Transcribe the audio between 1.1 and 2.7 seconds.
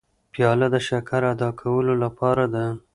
ادا کولو لاره ده.